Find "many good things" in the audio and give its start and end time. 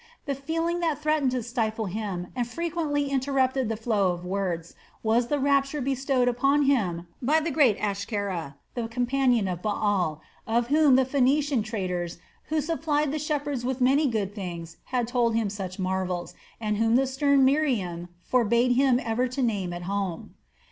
13.79-14.77